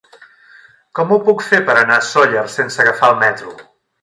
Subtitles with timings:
[0.99, 3.57] Com ho puc fer per anar a Sóller sense agafar el metro?